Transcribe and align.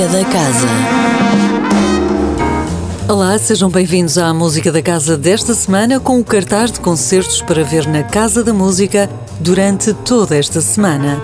Música 0.00 0.18
da 0.18 0.24
Casa. 0.24 0.66
Olá, 3.06 3.38
sejam 3.38 3.68
bem-vindos 3.68 4.16
à 4.16 4.32
Música 4.32 4.72
da 4.72 4.80
Casa 4.80 5.14
desta 5.14 5.52
semana 5.52 6.00
com 6.00 6.18
o 6.18 6.24
cartaz 6.24 6.72
de 6.72 6.80
concertos 6.80 7.42
para 7.42 7.62
ver 7.62 7.86
na 7.86 8.02
Casa 8.02 8.42
da 8.42 8.54
Música 8.54 9.10
durante 9.40 9.92
toda 9.92 10.38
esta 10.38 10.62
semana. 10.62 11.20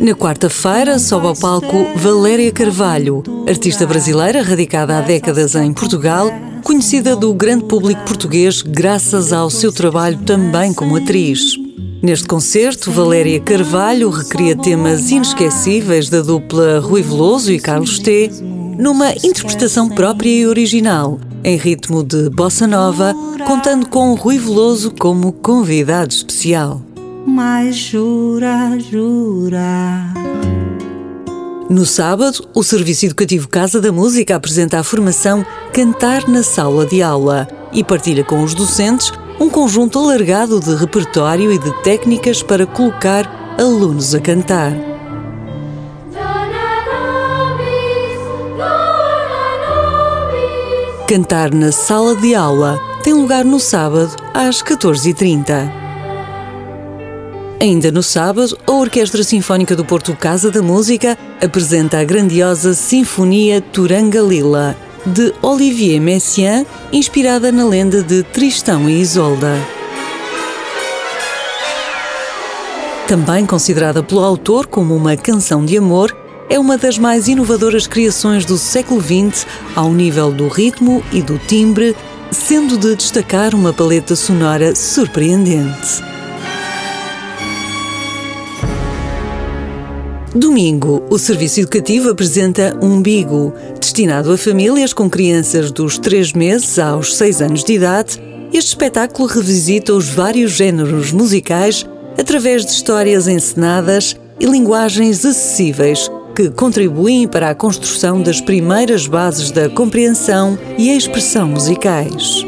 Na 0.00 0.14
quarta-feira 0.16 0.98
sobe 0.98 1.28
ao 1.28 1.36
palco 1.36 1.86
Valéria 1.94 2.50
Carvalho, 2.50 3.22
artista 3.48 3.86
brasileira 3.86 4.42
radicada 4.42 4.98
há 4.98 5.00
décadas 5.00 5.54
em 5.54 5.72
Portugal, 5.72 6.28
conhecida 6.64 7.14
do 7.14 7.32
grande 7.32 7.66
público 7.66 8.02
português 8.04 8.62
graças 8.62 9.32
ao 9.32 9.48
seu 9.48 9.70
trabalho 9.70 10.18
também 10.22 10.74
como 10.74 10.96
atriz. 10.96 11.59
Neste 12.02 12.26
concerto, 12.26 12.90
Valéria 12.90 13.38
Carvalho 13.38 14.08
recria 14.08 14.56
temas 14.56 15.10
inesquecíveis 15.10 16.08
da 16.08 16.22
dupla 16.22 16.80
Rui 16.80 17.02
Veloso 17.02 17.52
e 17.52 17.60
Carlos 17.60 17.98
T, 17.98 18.30
numa 18.78 19.12
interpretação 19.22 19.86
própria 19.86 20.30
e 20.30 20.46
original, 20.46 21.20
em 21.44 21.58
ritmo 21.58 22.02
de 22.02 22.30
bossa 22.30 22.66
nova, 22.66 23.14
contando 23.46 23.86
com 23.86 24.14
Rui 24.14 24.38
Veloso 24.38 24.90
como 24.98 25.30
convidado 25.30 26.10
especial. 26.14 26.80
Mas 27.26 27.76
jura, 27.76 28.78
jura. 28.90 30.14
No 31.68 31.84
sábado, 31.84 32.48
o 32.54 32.62
Serviço 32.62 33.04
Educativo 33.04 33.46
Casa 33.46 33.78
da 33.78 33.92
Música 33.92 34.36
apresenta 34.36 34.78
a 34.78 34.82
formação 34.82 35.44
Cantar 35.70 36.26
na 36.26 36.42
Sala 36.42 36.86
de 36.86 37.02
Aula 37.02 37.46
e 37.74 37.84
partilha 37.84 38.24
com 38.24 38.42
os 38.42 38.54
docentes 38.54 39.12
um 39.40 39.48
conjunto 39.48 39.98
alargado 39.98 40.60
de 40.60 40.74
repertório 40.74 41.50
e 41.50 41.58
de 41.58 41.72
técnicas 41.82 42.42
para 42.42 42.66
colocar 42.66 43.56
alunos 43.58 44.14
a 44.14 44.20
cantar. 44.20 44.72
Cantar 51.08 51.54
na 51.54 51.72
sala 51.72 52.14
de 52.14 52.34
aula 52.34 52.78
tem 53.02 53.14
lugar 53.14 53.44
no 53.44 53.58
sábado 53.58 54.14
às 54.34 54.62
14h30. 54.62 55.72
Ainda 57.62 57.90
no 57.90 58.02
sábado, 58.02 58.56
a 58.66 58.72
Orquestra 58.72 59.24
Sinfónica 59.24 59.74
do 59.74 59.84
Porto 59.84 60.14
Casa 60.14 60.50
da 60.50 60.62
Música 60.62 61.16
apresenta 61.42 61.98
a 61.98 62.04
grandiosa 62.04 62.74
Sinfonia 62.74 63.60
Turanga 63.60 64.20
Lila 64.20 64.76
de 65.06 65.32
Olivier 65.42 66.00
Messiaen, 66.00 66.66
inspirada 66.92 67.50
na 67.50 67.64
lenda 67.64 68.02
de 68.02 68.22
Tristão 68.22 68.88
e 68.88 69.00
Isolda. 69.00 69.54
Também 73.06 73.44
considerada 73.44 74.02
pelo 74.02 74.20
autor 74.20 74.66
como 74.66 74.94
uma 74.94 75.16
canção 75.16 75.64
de 75.64 75.76
amor, 75.76 76.16
é 76.48 76.58
uma 76.58 76.76
das 76.76 76.98
mais 76.98 77.28
inovadoras 77.28 77.86
criações 77.86 78.44
do 78.44 78.58
século 78.58 79.00
XX 79.00 79.46
ao 79.74 79.92
nível 79.92 80.30
do 80.32 80.48
ritmo 80.48 81.02
e 81.12 81.22
do 81.22 81.38
timbre, 81.38 81.96
sendo 82.30 82.76
de 82.76 82.94
destacar 82.94 83.54
uma 83.54 83.72
paleta 83.72 84.14
sonora 84.14 84.74
surpreendente. 84.74 86.10
Domingo, 90.34 91.02
o 91.10 91.18
Serviço 91.18 91.58
Educativo 91.58 92.08
apresenta 92.08 92.78
Umbigo, 92.80 93.52
destinado 93.80 94.32
a 94.32 94.38
famílias 94.38 94.92
com 94.92 95.10
crianças 95.10 95.72
dos 95.72 95.98
3 95.98 96.34
meses 96.34 96.78
aos 96.78 97.16
6 97.16 97.42
anos 97.42 97.64
de 97.64 97.72
idade. 97.72 98.22
Este 98.52 98.68
espetáculo 98.68 99.26
revisita 99.26 99.92
os 99.92 100.08
vários 100.08 100.52
géneros 100.52 101.10
musicais 101.10 101.84
através 102.16 102.64
de 102.64 102.70
histórias 102.70 103.26
encenadas 103.26 104.14
e 104.38 104.46
linguagens 104.46 105.24
acessíveis 105.24 106.08
que 106.36 106.48
contribuem 106.48 107.26
para 107.26 107.50
a 107.50 107.54
construção 107.54 108.22
das 108.22 108.40
primeiras 108.40 109.08
bases 109.08 109.50
da 109.50 109.68
compreensão 109.68 110.56
e 110.78 110.90
a 110.90 110.96
expressão 110.96 111.48
musicais. 111.48 112.46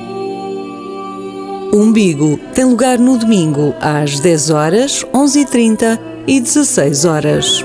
Umbigo 1.75 2.39
tem 2.55 2.65
lugar 2.65 2.97
no 2.97 3.19
domingo 3.19 3.75
às 3.81 4.21
10 4.21 4.51
horas, 4.51 5.05
11h30 5.13 5.99
e 6.27 6.41
16 6.41 7.05
horas. 7.05 7.65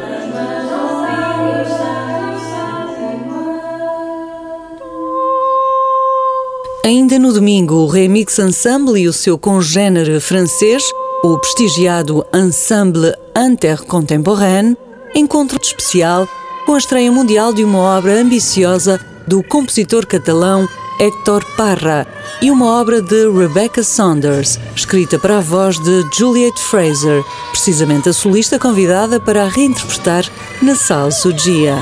Ainda 6.87 7.19
no 7.19 7.33
domingo, 7.33 7.75
o 7.75 7.87
Remix 7.87 8.39
Ensemble 8.39 8.97
e 8.97 9.09
o 9.09 9.11
seu 9.11 9.37
congénere 9.37 10.21
francês, 10.21 10.81
o 11.21 11.37
prestigiado 11.37 12.25
Ensemble 12.33 13.13
Intercontemporain, 13.35 14.73
encontram 15.13 15.59
especial 15.61 16.25
com 16.65 16.75
a 16.75 16.77
estreia 16.77 17.11
mundial 17.11 17.51
de 17.51 17.61
uma 17.65 17.79
obra 17.79 18.13
ambiciosa 18.13 19.01
do 19.27 19.43
compositor 19.43 20.07
catalão 20.07 20.65
Héctor 20.97 21.43
Parra 21.57 22.07
e 22.41 22.49
uma 22.49 22.79
obra 22.79 23.01
de 23.01 23.29
Rebecca 23.31 23.83
Saunders, 23.83 24.57
escrita 24.73 25.19
para 25.19 25.39
a 25.39 25.41
voz 25.41 25.77
de 25.79 26.05
Juliette 26.17 26.61
Fraser, 26.61 27.21
precisamente 27.51 28.07
a 28.07 28.13
solista 28.13 28.57
convidada 28.57 29.19
para 29.19 29.43
a 29.43 29.49
reinterpretar 29.49 30.23
na 30.61 30.73
Salsa 30.73 31.33
Dia. 31.33 31.75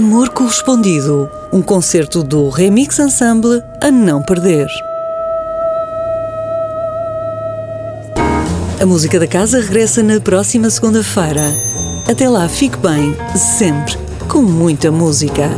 Amor 0.00 0.30
Correspondido, 0.30 1.28
um 1.52 1.60
concerto 1.60 2.22
do 2.22 2.48
Remix 2.48 2.98
Ensemble 2.98 3.62
a 3.82 3.90
não 3.90 4.22
perder. 4.22 4.66
A 8.80 8.86
música 8.86 9.20
da 9.20 9.26
casa 9.26 9.60
regressa 9.60 10.02
na 10.02 10.18
próxima 10.18 10.70
segunda-feira. 10.70 11.54
Até 12.08 12.30
lá, 12.30 12.48
fique 12.48 12.78
bem, 12.78 13.14
sempre, 13.36 13.94
com 14.26 14.40
muita 14.40 14.90
música. 14.90 15.50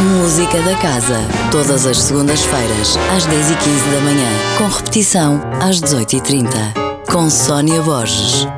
Música 0.00 0.62
da 0.62 0.76
Casa, 0.76 1.18
todas 1.52 1.84
as 1.84 1.98
segundas-feiras, 1.98 2.96
às 3.14 3.26
10h15 3.26 3.92
da 3.92 4.00
manhã, 4.00 4.28
com 4.56 4.66
repetição 4.66 5.42
às 5.60 5.78
18h30, 5.78 6.46
com 7.06 7.28
Sónia 7.28 7.82
Borges. 7.82 8.48